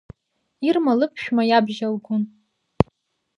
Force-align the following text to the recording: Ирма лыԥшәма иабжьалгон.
Ирма 0.67 0.93
лыԥшәма 0.99 1.43
иабжьалгон. 1.47 2.23